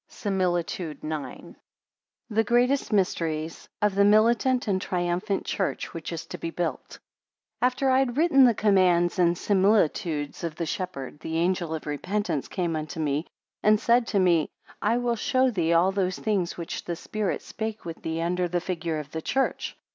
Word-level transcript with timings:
SIMILITUDE 0.07 1.03
IX. 1.05 1.59
The 2.31 2.43
greatest 2.43 2.91
mysteries 2.91 3.69
of 3.83 3.93
the 3.93 4.03
militant 4.03 4.67
and 4.67 4.81
triumphant 4.81 5.45
Church 5.45 5.93
which 5.93 6.11
is 6.11 6.25
to 6.25 6.39
be 6.39 6.49
built. 6.49 6.97
AFTER 7.61 7.91
I 7.91 7.99
had 7.99 8.17
Written 8.17 8.43
the 8.45 8.55
Commands 8.55 9.19
and 9.19 9.37
similitudes 9.37 10.43
of 10.43 10.55
the 10.55 10.65
Shepherd, 10.65 11.19
the 11.19 11.37
Angel 11.37 11.75
of 11.75 11.85
Repentance 11.85 12.47
came 12.47 12.75
unto 12.75 12.99
me, 12.99 13.27
and 13.61 13.79
said 13.79 14.07
to 14.07 14.17
me, 14.17 14.49
I 14.81 14.97
will 14.97 15.15
show 15.15 15.51
thee 15.51 15.71
all 15.73 15.91
those 15.91 16.17
things 16.17 16.57
which 16.57 16.85
the 16.85 16.95
Spirit 16.95 17.43
spake 17.43 17.85
with 17.85 18.01
thee 18.01 18.21
under 18.23 18.47
the 18.47 18.59
figure 18.59 18.97
of 18.97 19.11
the 19.11 19.21
church. 19.21 19.77